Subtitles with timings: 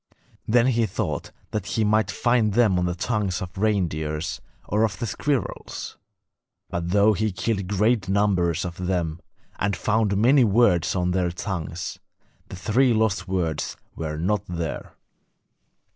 [0.47, 4.97] Then he thought that he might find them on the tongues of reindeers or of
[4.97, 5.95] the squirrels;
[6.71, 9.19] but though he killed great numbers of them,
[9.59, 11.99] and found many words on their tongues,
[12.49, 14.95] the three lost words were not there.